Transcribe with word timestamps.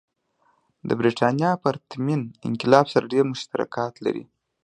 د 0.87 0.89
برېټانیا 0.99 1.51
پرتمین 1.63 2.21
انقلاب 2.47 2.85
سره 2.93 3.09
ډېر 3.13 3.23
مشترکات 3.31 3.93
لري. 4.05 4.23